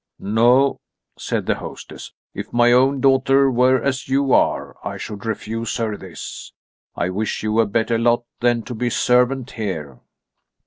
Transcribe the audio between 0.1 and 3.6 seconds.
"No," said the hostess, "if my own daughter